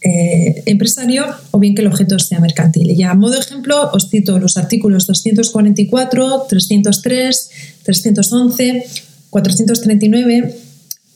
eh, 0.00 0.62
empresario 0.66 1.24
o 1.50 1.58
bien 1.58 1.74
que 1.74 1.82
el 1.82 1.88
objeto 1.88 2.18
sea 2.18 2.40
mercantil. 2.40 2.90
Y 2.90 3.02
a 3.02 3.14
modo 3.14 3.34
de 3.34 3.40
ejemplo 3.40 3.90
os 3.92 4.10
cito 4.10 4.38
los 4.38 4.56
artículos 4.56 5.06
244, 5.06 6.46
303, 6.48 7.50
311, 7.82 8.84
439 9.30 10.54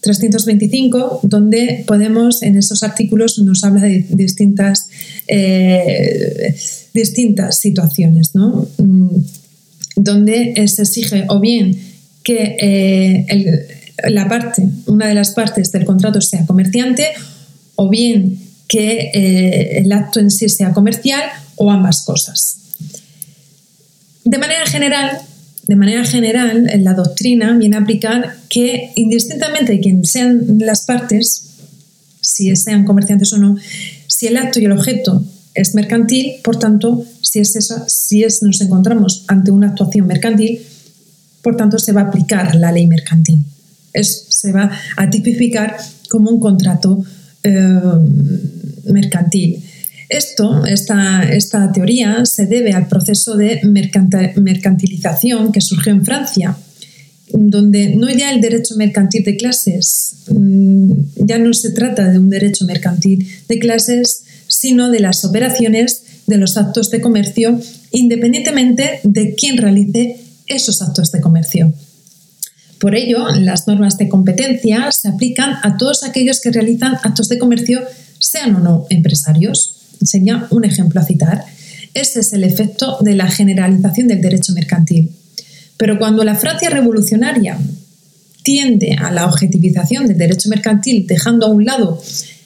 325, 0.03 1.21
donde 1.23 1.85
podemos, 1.87 2.43
en 2.43 2.57
esos 2.57 2.83
artículos 2.83 3.39
nos 3.39 3.63
habla 3.63 3.83
de 3.83 4.05
distintas, 4.11 4.89
eh, 5.29 6.57
distintas 6.93 7.61
situaciones, 7.61 8.35
¿no? 8.35 8.67
Mm, 8.79 9.19
donde 9.95 10.67
se 10.67 10.83
exige 10.83 11.25
o 11.29 11.39
bien 11.39 11.79
que 12.25 12.57
eh, 12.59 13.67
la 14.09 14.29
parte, 14.29 14.67
una 14.87 15.07
de 15.07 15.15
las 15.15 15.31
partes 15.31 15.71
del 15.71 15.85
contrato 15.85 16.21
sea 16.21 16.47
comerciante, 16.47 17.07
o 17.77 17.89
bien 17.89 18.39
que 18.73 19.11
eh, 19.13 19.81
el 19.81 19.93
acto 19.93 20.19
en 20.19 20.31
sí 20.31 20.49
sea 20.49 20.73
comercial, 20.73 21.21
o 21.57 21.71
ambas 21.71 22.07
cosas. 22.07 22.57
De 24.25 24.39
manera 24.39 24.65
general, 24.65 25.19
de 25.69 25.77
manera 25.77 26.07
general, 26.07 26.71
en 26.71 26.83
la 26.83 26.95
doctrina 26.95 27.53
viene 27.59 27.77
a 27.77 27.81
aplicar 27.81 28.35
que 28.49 28.93
indistintamente 28.97 29.73
de 29.73 29.81
quién 29.81 30.07
sean 30.07 30.59
las 30.59 30.87
partes, 30.87 31.51
si 32.23 32.57
sean 32.57 32.87
comerciantes 32.87 33.35
o 33.35 33.39
no, 33.39 33.59
si 34.07 34.27
el 34.27 34.39
acto 34.39 34.59
y 34.59 34.65
el 34.65 34.73
objeto 34.73 35.23
es 35.53 35.75
mercantil, 35.75 36.37
por 36.43 36.59
tanto, 36.59 37.05
si 37.21 37.41
es 37.41 37.55
esa, 37.55 37.85
si 37.87 38.25
es, 38.25 38.43
nos 38.43 38.63
encontramos 38.63 39.27
ante 39.29 39.51
una 39.51 39.69
actuación 39.69 40.07
mercantil, 40.07 40.63
por 41.43 41.57
tanto 41.57 41.79
se 41.79 41.93
va 41.93 42.01
a 42.01 42.05
aplicar 42.05 42.55
la 42.55 42.73
ley 42.73 42.87
mercantil. 42.87 43.45
Es, 43.93 44.29
se 44.31 44.51
va 44.51 44.71
a 44.97 45.11
tipificar 45.11 45.77
como 46.09 46.31
un 46.31 46.41
contrato 46.41 47.05
eh, 47.43 47.81
mercantil. 48.85 49.63
Esto, 50.09 50.67
esta, 50.67 51.23
esta 51.23 51.73
teoría 51.73 52.27
se 52.27 52.47
debe 52.47 52.73
al 52.73 52.87
proceso 52.87 53.37
de 53.37 53.61
mercantilización 53.65 55.53
que 55.53 55.61
surgió 55.61 55.93
en 55.93 56.05
Francia, 56.05 56.57
donde 57.33 57.97
no 57.97 58.11
ya 58.11 58.31
el 58.31 58.41
derecho 58.41 58.77
mercantil 58.77 59.25
de 59.25 59.37
clases, 59.37 60.17
mm, 60.29 60.93
ya 61.17 61.39
no 61.39 61.55
se 61.55 61.71
trata 61.71 62.11
de 62.11 62.19
un 62.19 62.29
derecho 62.29 62.67
mercantil 62.67 63.27
de 63.49 63.59
clases, 63.59 64.25
sino 64.49 64.91
de 64.91 65.01
las 65.01 65.25
operaciones 65.25 66.03
de 66.27 66.37
los 66.37 66.57
actos 66.57 66.91
de 66.91 67.01
comercio, 67.01 67.59
independientemente 67.91 69.01
de 69.05 69.35
quién 69.35 69.57
realice 69.57 70.19
esos 70.47 70.83
actos 70.83 71.11
de 71.11 71.21
comercio. 71.21 71.73
Por 72.79 72.95
ello, 72.97 73.29
las 73.37 73.67
normas 73.69 73.97
de 73.97 74.09
competencia 74.09 74.91
se 74.91 75.09
aplican 75.09 75.55
a 75.63 75.77
todos 75.77 76.03
aquellos 76.03 76.41
que 76.41 76.51
realizan 76.51 76.97
actos 77.03 77.29
de 77.29 77.39
comercio, 77.39 77.81
sean 78.33 78.57
o 78.57 78.61
no 78.61 78.87
empresarios 78.89 79.77
sería 80.03 80.47
un 80.51 80.65
ejemplo 80.65 81.01
a 81.01 81.05
citar. 81.05 81.45
Ese 81.95 82.21
es 82.21 82.33
el 82.33 82.45
efecto 82.45 82.99
de 83.03 83.15
la 83.15 83.31
generalización 83.31 84.09
del 84.09 84.21
derecho 84.21 84.53
mercantil. 84.55 85.13
Pero 85.77 85.99
cuando 85.99 86.25
la 86.25 86.35
Francia 86.35 86.71
revolucionaria 86.71 87.59
tiende 88.43 88.97
a 88.99 89.13
la 89.13 89.27
objetivización 89.27 90.07
del 90.07 90.19
derecho 90.19 90.49
mercantil, 90.49 91.07
dejando 91.07 91.47
a 91.47 91.51
un 91.51 91.65
lado 91.65 92.03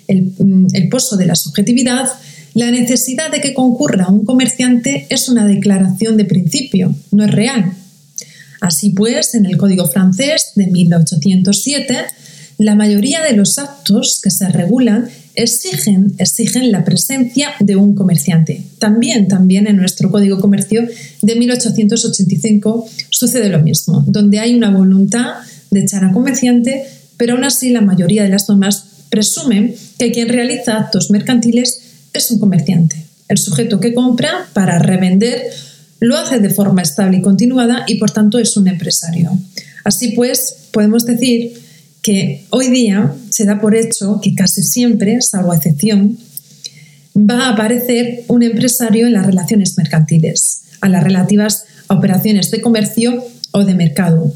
el, 0.08 0.32
mm, 0.38 0.66
el 0.74 0.88
pozo 0.88 1.16
de 1.16 1.26
la 1.26 1.36
subjetividad, 1.36 2.08
la 2.54 2.70
necesidad 2.70 3.30
de 3.30 3.40
que 3.40 3.54
concurra 3.54 4.08
un 4.08 4.24
comerciante 4.24 5.06
es 5.10 5.28
una 5.28 5.46
declaración 5.46 6.16
de 6.16 6.24
principio, 6.24 6.94
no 7.10 7.24
es 7.24 7.30
real. 7.30 7.72
Así 8.60 8.90
pues, 8.90 9.34
en 9.34 9.46
el 9.46 9.56
Código 9.56 9.86
francés 9.86 10.52
de 10.54 10.66
1807, 10.66 11.98
la 12.58 12.74
mayoría 12.74 13.22
de 13.22 13.34
los 13.34 13.58
actos 13.58 14.20
que 14.22 14.30
se 14.30 14.48
regulan 14.48 15.08
exigen, 15.36 16.14
exigen 16.18 16.72
la 16.72 16.84
presencia 16.84 17.50
de 17.60 17.76
un 17.76 17.94
comerciante. 17.94 18.62
También, 18.78 19.28
también 19.28 19.66
en 19.66 19.76
nuestro 19.76 20.10
Código 20.10 20.40
Comercio 20.40 20.88
de 21.22 21.36
1885 21.36 22.86
sucede 23.10 23.48
lo 23.48 23.60
mismo, 23.60 24.02
donde 24.06 24.40
hay 24.40 24.54
una 24.54 24.70
voluntad 24.70 25.34
de 25.70 25.80
echar 25.80 26.04
a 26.04 26.12
comerciante, 26.12 26.84
pero 27.16 27.34
aún 27.34 27.44
así 27.44 27.70
la 27.70 27.82
mayoría 27.82 28.22
de 28.24 28.30
las 28.30 28.48
normas 28.48 28.84
presumen 29.10 29.74
que 29.98 30.10
quien 30.10 30.28
realiza 30.28 30.76
actos 30.76 31.10
mercantiles 31.10 31.80
es 32.12 32.30
un 32.30 32.40
comerciante. 32.40 32.96
El 33.28 33.38
sujeto 33.38 33.78
que 33.78 33.94
compra 33.94 34.48
para 34.52 34.78
revender 34.78 35.42
lo 36.00 36.16
hace 36.16 36.40
de 36.40 36.50
forma 36.50 36.82
estable 36.82 37.18
y 37.18 37.22
continuada 37.22 37.84
y 37.86 37.96
por 37.96 38.10
tanto 38.10 38.38
es 38.38 38.56
un 38.56 38.68
empresario. 38.68 39.36
Así 39.84 40.12
pues, 40.12 40.56
podemos 40.72 41.06
decir 41.06 41.65
que 42.06 42.46
hoy 42.50 42.68
día 42.68 43.12
se 43.30 43.46
da 43.46 43.60
por 43.60 43.74
hecho 43.74 44.20
que 44.22 44.36
casi 44.36 44.62
siempre, 44.62 45.20
salvo 45.22 45.52
excepción, 45.52 46.16
va 47.16 47.46
a 47.46 47.52
aparecer 47.54 48.22
un 48.28 48.44
empresario 48.44 49.08
en 49.08 49.12
las 49.14 49.26
relaciones 49.26 49.76
mercantiles, 49.76 50.62
a 50.80 50.88
las 50.88 51.02
relativas 51.02 51.64
a 51.88 51.94
operaciones 51.94 52.52
de 52.52 52.60
comercio 52.60 53.24
o 53.50 53.64
de 53.64 53.74
mercado. 53.74 54.32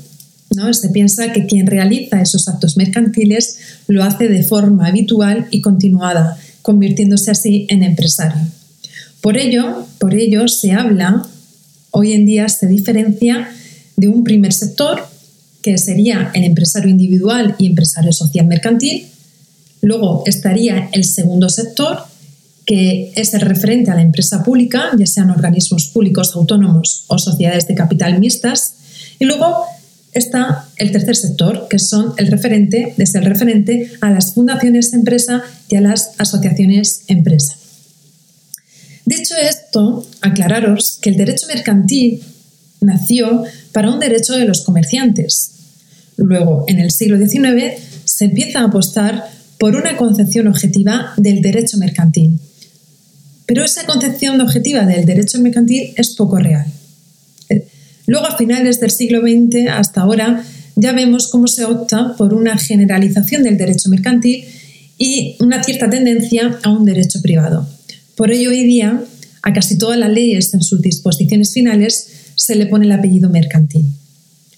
¿no? 0.57 0.75
Se 0.75 0.89
piensa 0.89 1.33
que 1.33 1.47
quien 1.47 1.69
realiza 1.69 2.21
esos 2.21 2.49
actos 2.49 2.77
mercantiles 2.77 3.59
lo 3.87 4.03
hace 4.03 4.27
de 4.27 4.43
forma 4.43 4.89
habitual 4.89 5.47
y 5.53 5.61
continuada, 5.61 6.37
convirtiéndose 6.63 7.31
así 7.31 7.67
en 7.69 7.85
empresario. 7.85 8.43
Por 9.21 9.37
ello, 9.37 9.87
por 10.01 10.15
ello 10.15 10.49
se 10.49 10.73
habla, 10.73 11.25
hoy 11.93 12.15
en 12.15 12.27
día 12.27 12.49
se 12.49 12.67
diferencia 12.67 13.49
de 13.97 14.09
un 14.09 14.25
primer 14.25 14.53
sector 14.53 15.10
que 15.63 15.79
sería 15.79 16.31
el 16.35 16.45
empresario 16.45 16.91
individual 16.91 17.55
y 17.59 17.67
empresario 17.67 18.13
social 18.13 18.47
mercantil. 18.47 19.07
Luego 19.83 20.23
estaría 20.27 20.89
el 20.93 21.05
segundo 21.05 21.49
sector, 21.49 21.99
que 22.67 23.13
es 23.17 23.35
el 23.35 23.41
referente 23.41 23.91
a 23.91 23.95
la 23.95 24.03
empresa 24.03 24.43
pública, 24.43 24.91
ya 24.99 25.07
sean 25.07 25.31
organismos 25.31 25.89
públicos 25.89 26.35
autónomos 26.35 27.05
o 27.09 27.19
sociedades 27.19 27.67
de 27.67 27.75
capital 27.75 28.19
mixtas. 28.21 28.75
Y 29.19 29.25
luego 29.25 29.65
está 30.13 30.69
el 30.77 30.93
tercer 30.93 31.17
sector, 31.17 31.67
que 31.69 31.79
son 31.79 32.15
el 32.17 32.29
referente, 32.29 32.95
es 32.97 33.15
el 33.15 33.25
referente 33.25 33.91
a 34.01 34.11
las 34.11 34.35
fundaciones 34.35 34.93
empresa 34.93 35.43
y 35.69 35.77
a 35.77 35.81
las 35.81 36.13
asociaciones 36.19 37.03
empresa. 37.09 37.57
Dicho 39.07 39.35
esto, 39.37 40.07
aclararos 40.21 40.99
que 41.01 41.11
el 41.11 41.17
derecho 41.17 41.47
mercantil 41.49 42.23
nació 42.81 43.45
para 43.73 43.91
un 43.91 44.01
derecho 44.01 44.35
de 44.35 44.45
los 44.45 44.63
comerciantes. 44.63 45.53
Luego, 46.17 46.65
en 46.69 46.79
el 46.79 46.91
siglo 46.91 47.19
XIX, 47.19 47.75
se 48.05 48.27
empieza 48.27 48.61
a 48.61 48.65
apostar 48.65 49.31
por 49.59 49.77
una 49.77 49.97
concepción 49.97 50.47
objetiva 50.49 51.13
del 51.17 51.43
derecho 51.43 51.79
mercantil. 51.79 52.39
Pero 53.47 53.65
esa 53.65 53.85
concepción 53.85 54.41
objetiva 54.41 54.85
del 54.85 55.05
derecho 55.05 55.41
mercantil 55.41 55.93
es 55.97 56.15
poco 56.15 56.39
real. 56.39 56.67
Luego, 58.07 58.27
a 58.27 58.37
finales 58.37 58.81
del 58.81 58.91
siglo 58.91 59.21
XX 59.21 59.69
hasta 59.71 60.01
ahora, 60.01 60.45
ya 60.77 60.93
vemos 60.93 61.29
cómo 61.29 61.47
se 61.47 61.65
opta 61.65 62.15
por 62.17 62.35
una 62.35 62.57
generalización 62.59 63.43
del 63.43 63.59
derecho 63.59 63.89
mercantil 63.89 64.45
y 64.99 65.37
una 65.41 65.63
cierta 65.63 65.89
tendencia 65.89 66.59
a 66.63 66.71
un 66.71 66.85
derecho 66.85 67.23
privado. 67.23 67.69
Por 68.17 68.33
ello, 68.33 68.51
hoy 68.51 68.65
día, 68.65 69.03
a 69.43 69.53
casi 69.53 69.79
todas 69.79 69.99
las 69.99 70.11
leyes 70.11 70.53
en 70.55 70.63
sus 70.63 70.81
disposiciones 70.83 71.53
finales 71.53 72.20
se 72.41 72.57
le 72.57 72.65
pone 72.65 72.87
el 72.87 72.93
apellido 72.93 73.29
mercantil. 73.29 73.85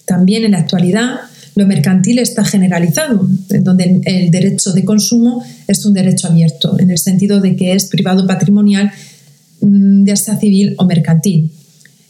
También 0.05 0.45
en 0.45 0.51
la 0.51 0.59
actualidad 0.59 1.19
lo 1.55 1.67
mercantil 1.67 2.17
está 2.19 2.45
generalizado, 2.45 3.27
donde 3.61 3.99
el 4.05 4.31
derecho 4.31 4.71
de 4.71 4.85
consumo 4.85 5.43
es 5.67 5.85
un 5.85 5.93
derecho 5.93 6.27
abierto, 6.27 6.79
en 6.79 6.91
el 6.91 6.97
sentido 6.97 7.41
de 7.41 7.57
que 7.57 7.73
es 7.73 7.87
privado 7.87 8.25
patrimonial, 8.25 8.89
mm, 9.59 10.05
ya 10.05 10.15
sea 10.15 10.39
civil 10.39 10.75
o 10.77 10.85
mercantil. 10.85 11.51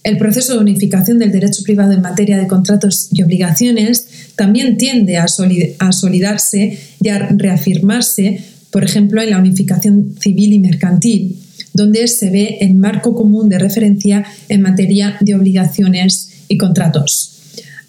El 0.03 0.19
proceso 0.19 0.53
de 0.53 0.59
unificación 0.59 1.17
del 1.17 1.31
derecho 1.31 1.63
privado 1.63 1.91
en 1.91 2.01
materia 2.01 2.37
de 2.37 2.45
contratos 2.45 3.09
y 3.11 3.23
obligaciones 3.23 4.05
también 4.35 4.77
tiende 4.77 5.17
a, 5.17 5.27
solidarse 5.27 6.77
y 7.01 7.09
a 7.09 7.17
reafirmarse, 7.17 8.43
por 8.69 8.83
ejemplo, 8.83 9.21
en 9.23 9.31
la 9.31 9.39
unificación 9.39 10.15
civil 10.19 10.53
y 10.53 10.59
mercantil, 10.59 11.42
donde 11.73 12.07
se 12.07 12.29
ve 12.29 12.57
el 12.61 12.75
marco 12.75 13.15
común 13.15 13.49
de 13.49 13.59
referencia 13.59 14.25
en 14.49 14.61
materia 14.61 15.17
de 15.19 15.35
obligaciones 15.35 16.29
y 16.47 16.57
contratos. 16.57 17.31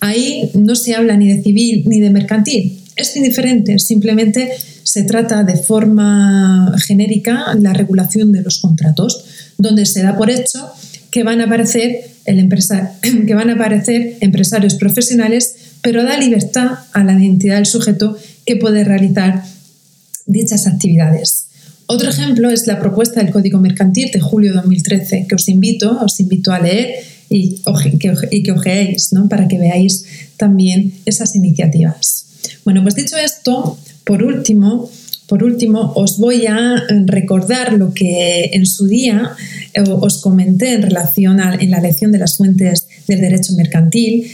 Ahí 0.01 0.51
no 0.55 0.75
se 0.75 0.95
habla 0.95 1.17
ni 1.17 1.33
de 1.33 1.43
civil 1.43 1.85
ni 1.87 2.01
de 2.01 2.11
mercantil, 2.11 2.85
es 2.97 3.17
indiferente, 3.17 3.79
simplemente 3.79 4.51
se 4.83 5.03
trata 5.03 5.43
de 5.43 5.57
forma 5.57 6.75
genérica 6.87 7.55
la 7.59 7.73
regulación 7.73 8.33
de 8.33 8.43
los 8.43 8.61
contratos, 8.61 9.25
donde 9.59 9.87
se 9.87 10.03
da 10.03 10.17
por 10.17 10.31
hecho 10.31 10.71
que 11.11 11.25
van 11.25 11.41
a 11.41 11.45
aparecer, 11.45 12.11
que 12.25 13.35
van 13.35 13.51
a 13.51 13.55
aparecer 13.55 14.17
empresarios 14.21 14.75
profesionales, 14.75 15.57
pero 15.83 16.05
da 16.05 16.19
libertad 16.19 16.79
a 16.93 17.05
la 17.05 17.13
entidad 17.13 17.57
del 17.57 17.67
sujeto 17.67 18.17
que 18.47 18.57
puede 18.57 18.85
realizar 18.85 19.43
dichas 20.27 20.67
actividades. 20.67 21.44
Otro 21.87 22.09
ejemplo 22.09 22.51
es 22.51 22.67
la 22.67 22.81
propuesta 22.81 23.21
del 23.21 23.31
Código 23.33 23.59
Mercantil 23.59 24.11
de 24.11 24.21
julio 24.21 24.53
de 24.53 24.57
2013, 24.57 25.27
que 25.29 25.35
os 25.35 25.49
invito, 25.49 25.99
os 26.03 26.19
invito 26.19 26.53
a 26.53 26.61
leer 26.61 26.95
y, 27.29 27.61
que, 27.99 28.15
y 28.31 28.51
ojeéis, 28.51 29.13
¿no? 29.13 29.29
para 29.29 29.49
que 29.49 29.59
veáis 29.59 30.05
también 30.37 30.95
esas 31.05 31.35
iniciativas. 31.35 32.27
Bueno, 32.65 32.83
pues 32.83 32.95
dicho 32.95 33.17
esto, 33.17 33.79
por 34.05 34.23
último, 34.23 34.91
por 35.27 35.43
último, 35.43 35.93
os 35.97 36.19
voy 36.19 36.47
a 36.47 36.85
recordar 37.07 37.73
lo 37.73 37.95
que 37.95 38.51
en 38.53 38.67
su 38.67 38.87
día 38.87 39.33
eh, 39.73 39.83
os 39.89 40.21
comenté 40.21 40.75
en 40.75 40.83
relación 40.83 41.41
a 41.41 41.55
en 41.55 41.71
la 41.71 41.81
lección 41.81 42.13
de 42.13 42.19
las 42.19 42.37
fuentes 42.37 42.87
del 43.09 43.21
derecho 43.21 43.55
mercantil. 43.55 44.31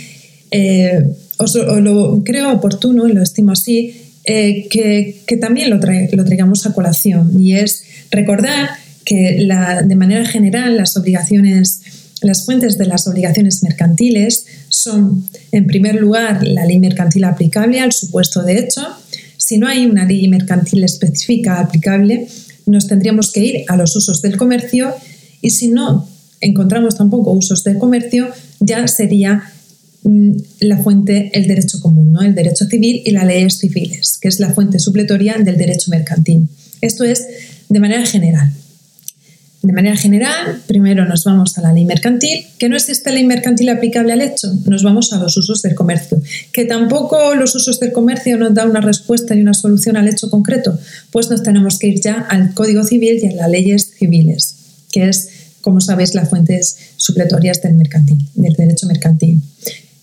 Eh, 0.50 1.04
os, 1.36 1.54
lo 1.54 2.22
creo 2.24 2.52
oportuno 2.52 3.08
y 3.08 3.12
lo 3.12 3.22
estimo 3.22 3.52
así, 3.52 3.94
eh, 4.24 4.68
que, 4.68 5.36
también 5.36 5.70
lo, 5.70 5.76
lo, 5.76 6.24
traigamos 6.24 6.66
a 6.66 6.72
colación. 6.72 7.40
Y 7.40 7.54
es 7.56 7.84
recordar 8.10 8.70
que 9.04 9.38
la, 9.40 9.82
de 9.82 9.96
manera 9.96 10.24
general 10.24 10.76
las 10.76 10.96
obligaciones, 10.96 11.82
las 12.22 12.44
fuentes 12.44 12.76
de 12.78 12.86
las 12.86 13.06
obligaciones 13.06 13.62
mercantiles 13.62 14.46
son, 14.68 15.24
en 15.52 15.66
primer 15.66 15.96
lugar, 15.96 16.46
la 16.46 16.64
ley 16.64 16.78
mercantil 16.78 17.24
aplicable 17.24 17.80
al 17.80 17.92
supuesto 17.92 18.42
de 18.42 18.58
hecho, 18.58 18.82
si 19.36 19.58
no 19.58 19.66
hay 19.66 19.86
una 19.86 20.04
ley 20.04 20.28
mercantil 20.28 20.84
específica 20.84 21.58
aplicable, 21.58 22.28
nos 22.66 22.86
tendríamos 22.86 23.32
que 23.32 23.40
ir 23.40 23.64
a 23.68 23.76
los 23.76 23.96
usos 23.96 24.22
del 24.22 24.36
comercio 24.36 24.94
y 25.40 25.50
si 25.50 25.68
no 25.68 26.08
encontramos 26.40 26.96
tampoco 26.96 27.32
usos 27.32 27.64
del 27.64 27.78
comercio, 27.78 28.28
ya 28.60 28.86
sería 28.86 29.42
la 30.02 30.78
fuente 30.78 31.30
el 31.34 31.46
derecho 31.46 31.80
común, 31.80 32.12
¿no? 32.12 32.22
el 32.22 32.34
derecho 32.34 32.64
civil 32.64 33.02
y 33.04 33.10
las 33.10 33.26
leyes 33.26 33.58
civiles, 33.58 34.18
que 34.20 34.28
es 34.28 34.40
la 34.40 34.50
fuente 34.54 34.78
supletoria 34.78 35.36
del 35.38 35.56
derecho 35.56 35.90
mercantil. 35.90 36.48
Esto 36.80 37.04
es 37.04 37.26
de 37.68 37.80
manera 37.80 38.06
general. 38.06 38.52
De 39.62 39.74
manera 39.74 39.94
general, 39.94 40.62
primero 40.66 41.04
nos 41.04 41.24
vamos 41.24 41.58
a 41.58 41.60
la 41.60 41.74
ley 41.74 41.84
mercantil, 41.84 42.46
que 42.58 42.70
no 42.70 42.76
existe 42.76 43.12
ley 43.12 43.24
mercantil 43.24 43.68
aplicable 43.68 44.14
al 44.14 44.22
hecho, 44.22 44.48
nos 44.64 44.82
vamos 44.82 45.12
a 45.12 45.18
los 45.18 45.36
usos 45.36 45.60
del 45.60 45.74
comercio, 45.74 46.22
que 46.50 46.64
tampoco 46.64 47.34
los 47.34 47.54
usos 47.54 47.78
del 47.78 47.92
comercio 47.92 48.38
nos 48.38 48.54
dan 48.54 48.70
una 48.70 48.80
respuesta 48.80 49.34
y 49.34 49.42
una 49.42 49.52
solución 49.52 49.98
al 49.98 50.08
hecho 50.08 50.30
concreto, 50.30 50.78
pues 51.10 51.28
nos 51.28 51.42
tenemos 51.42 51.78
que 51.78 51.88
ir 51.88 52.00
ya 52.00 52.26
al 52.30 52.54
Código 52.54 52.84
Civil 52.84 53.20
y 53.22 53.26
a 53.26 53.32
las 53.32 53.50
leyes 53.50 53.92
civiles, 53.98 54.54
que 54.90 55.10
es, 55.10 55.28
como 55.60 55.82
sabéis, 55.82 56.14
las 56.14 56.30
fuentes 56.30 56.78
supletorias 56.96 57.60
del, 57.60 57.74
mercantil, 57.74 58.16
del 58.34 58.54
derecho 58.54 58.86
mercantil. 58.86 59.42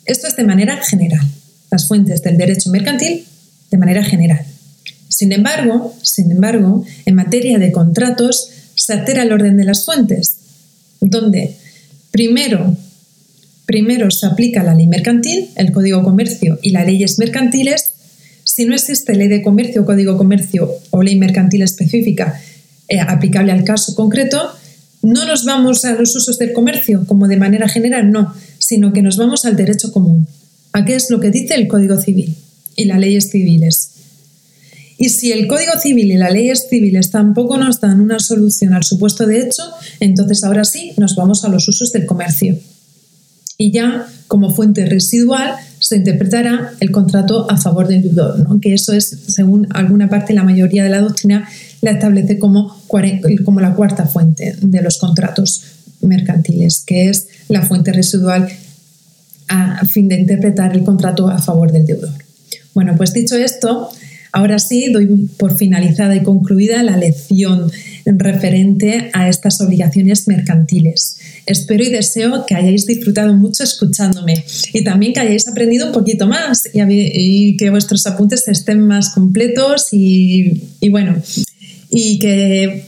Esto 0.08 0.28
es 0.28 0.36
de 0.38 0.44
manera 0.44 0.78
general, 0.78 1.26
las 1.70 1.88
fuentes 1.88 2.22
del 2.24 2.38
derecho 2.38 2.70
mercantil 2.70 3.26
de 3.70 3.78
manera 3.78 4.04
general. 4.04 4.46
Sin 5.10 5.34
embargo, 5.34 5.94
sin 6.02 6.32
embargo, 6.32 6.86
en 7.06 7.16
materia 7.16 7.60
de 7.60 7.72
contratos, 7.72 8.50
se 8.76 8.94
altera 8.94 9.24
el 9.24 9.34
orden 9.34 9.58
de 9.58 9.66
las 9.66 9.84
fuentes, 9.84 10.38
donde 11.02 11.58
primero, 12.12 12.76
primero 13.66 14.10
se 14.10 14.28
aplica 14.28 14.64
la 14.64 14.74
ley 14.74 14.88
mercantil, 14.88 15.50
el 15.56 15.72
Código 15.74 16.04
Comercio 16.04 16.58
y 16.62 16.72
las 16.72 16.86
leyes 16.86 17.20
mercantiles. 17.20 17.92
Si 18.46 18.66
no 18.66 18.76
existe 18.76 19.14
ley 19.14 19.28
de 19.28 19.42
comercio, 19.42 19.86
código 19.86 20.18
comercio 20.18 20.72
o 20.92 21.04
ley 21.04 21.18
mercantil 21.18 21.64
específica 21.64 22.40
eh, 22.88 23.02
aplicable 23.02 23.52
al 23.52 23.66
caso 23.66 23.94
concreto, 23.94 24.54
no 25.02 25.26
nos 25.26 25.44
vamos 25.44 25.84
a 25.84 25.94
los 25.94 26.16
usos 26.16 26.38
del 26.38 26.54
comercio 26.54 27.06
como 27.08 27.28
de 27.28 27.38
manera 27.38 27.68
general, 27.68 28.10
no, 28.10 28.34
sino 28.68 28.92
que 28.92 29.02
nos 29.02 29.16
vamos 29.16 29.46
al 29.46 29.56
derecho 29.56 29.94
común. 29.94 30.28
¿A 30.74 30.84
qué 30.84 30.96
es 30.96 31.10
lo 31.10 31.22
que 31.22 31.32
dice 31.32 31.56
el 31.56 31.70
Código 31.70 31.96
Civil 31.98 32.36
y 32.76 32.84
las 32.84 33.00
leyes 33.00 33.30
civiles? 33.30 33.92
Y 34.98 35.08
si 35.08 35.32
el 35.32 35.48
Código 35.48 35.80
Civil 35.80 36.12
y 36.12 36.18
las 36.18 36.34
leyes 36.34 36.68
civiles 36.70 37.10
tampoco 37.10 37.58
nos 37.58 37.80
dan 37.80 38.02
una 38.02 38.20
solución 38.20 38.74
al 38.74 38.84
supuesto 38.84 39.26
de 39.26 39.40
hecho, 39.40 39.64
entonces 40.02 40.44
ahora 40.44 40.66
sí 40.66 40.92
nos 40.98 41.16
vamos 41.16 41.46
a 41.46 41.48
los 41.48 41.66
usos 41.70 41.94
del 41.94 42.06
comercio. 42.06 42.58
Y 43.58 43.72
ya 43.72 44.06
como 44.28 44.50
fuente 44.50 44.86
residual 44.86 45.56
se 45.80 45.96
interpretará 45.96 46.74
el 46.82 46.92
contrato 46.92 47.50
a 47.50 47.56
favor 47.56 47.88
del 47.88 48.02
deudor, 48.02 48.40
¿no? 48.40 48.60
que 48.60 48.74
eso 48.74 48.92
es, 48.92 49.18
según 49.30 49.70
alguna 49.70 50.10
parte, 50.10 50.34
la 50.34 50.44
mayoría 50.44 50.84
de 50.84 50.90
la 50.90 51.00
doctrina 51.00 51.48
la 51.80 51.92
establece 51.92 52.38
como, 52.38 52.84
como 53.46 53.62
la 53.62 53.76
cuarta 53.76 54.06
fuente 54.08 54.58
de 54.60 54.82
los 54.82 54.98
contratos 54.98 55.77
mercantiles, 56.02 56.84
que 56.86 57.10
es 57.10 57.28
la 57.50 57.62
fuente 57.62 57.92
residual 57.92 58.48
a 59.48 59.86
fin 59.86 60.08
de 60.08 60.20
interpretar 60.20 60.76
el 60.76 60.84
contrato 60.84 61.30
a 61.30 61.40
favor 61.40 61.72
del 61.72 61.86
deudor. 61.86 62.14
Bueno, 62.74 62.96
pues 62.98 63.14
dicho 63.14 63.36
esto, 63.36 63.90
Ahora 64.38 64.60
sí, 64.60 64.92
doy 64.92 65.08
por 65.38 65.58
finalizada 65.58 66.16
y 66.16 66.22
concluida 66.22 66.84
la 66.84 66.98
lección 66.98 67.72
referente 68.06 69.10
a 69.14 69.30
estas 69.30 69.60
obligaciones 69.62 70.28
mercantiles. 70.28 71.18
Espero 71.46 71.84
y 71.84 71.90
deseo 71.90 72.46
que 72.46 72.54
hayáis 72.54 72.86
disfrutado 72.86 73.34
mucho 73.34 73.64
escuchándome 73.64 74.46
y 74.74 74.84
también 74.84 75.14
que 75.14 75.22
hayáis 75.22 75.48
aprendido 75.48 75.88
un 75.88 75.92
poquito 75.92 76.28
más 76.28 76.70
y, 76.72 77.58
que 77.58 77.70
vuestros 77.70 78.06
apuntes 78.06 78.48
estén 78.48 78.82
más 78.82 79.10
completos 79.10 79.88
y, 79.92 80.62
bueno, 80.90 81.16
y 81.90 82.20
que 82.20 82.86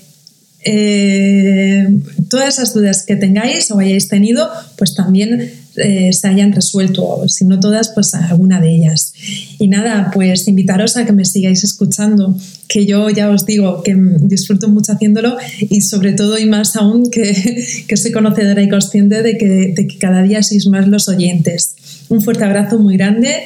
eh, 0.63 1.87
todas 2.29 2.55
esas 2.55 2.73
dudas 2.73 3.03
que 3.05 3.15
tengáis 3.15 3.71
o 3.71 3.79
hayáis 3.79 4.07
tenido, 4.07 4.49
pues 4.77 4.93
también 4.93 5.51
eh, 5.77 6.11
se 6.11 6.27
hayan 6.27 6.51
resuelto, 6.51 7.27
si 7.27 7.45
no 7.45 7.59
todas, 7.59 7.91
pues 7.95 8.13
alguna 8.13 8.59
de 8.59 8.75
ellas. 8.75 9.13
Y 9.57 9.67
nada, 9.67 10.11
pues 10.13 10.47
invitaros 10.47 10.97
a 10.97 11.05
que 11.05 11.13
me 11.13 11.23
sigáis 11.23 11.63
escuchando, 11.63 12.37
que 12.67 12.85
yo 12.85 13.09
ya 13.09 13.29
os 13.29 13.45
digo 13.45 13.83
que 13.83 13.95
disfruto 14.21 14.67
mucho 14.67 14.91
haciéndolo 14.91 15.37
y 15.61 15.81
sobre 15.81 16.13
todo 16.13 16.37
y 16.37 16.45
más 16.45 16.75
aún 16.75 17.09
que, 17.09 17.83
que 17.87 17.97
soy 17.97 18.11
conocedora 18.11 18.61
y 18.61 18.69
consciente 18.69 19.23
de 19.23 19.37
que, 19.37 19.73
de 19.75 19.87
que 19.87 19.97
cada 19.97 20.21
día 20.23 20.43
sois 20.43 20.67
más 20.67 20.87
los 20.87 21.07
oyentes. 21.07 21.75
Un 22.09 22.21
fuerte 22.21 22.43
abrazo 22.43 22.79
muy 22.79 22.97
grande 22.97 23.45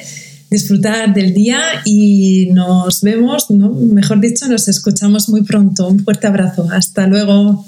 disfrutar 0.54 1.12
del 1.12 1.34
día 1.34 1.60
y 1.84 2.50
nos 2.52 3.02
vemos, 3.02 3.50
¿no? 3.50 3.70
mejor 3.70 4.20
dicho, 4.20 4.48
nos 4.48 4.68
escuchamos 4.68 5.28
muy 5.28 5.42
pronto. 5.42 5.88
Un 5.88 6.00
fuerte 6.00 6.26
abrazo. 6.26 6.68
Hasta 6.70 7.06
luego. 7.06 7.64